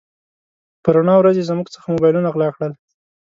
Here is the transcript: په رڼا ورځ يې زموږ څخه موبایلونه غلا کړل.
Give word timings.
په 0.83 0.89
رڼا 0.95 1.15
ورځ 1.17 1.35
يې 1.39 1.47
زموږ 1.49 1.67
څخه 1.75 1.91
موبایلونه 1.93 2.29
غلا 2.33 2.49
کړل. 2.55 2.71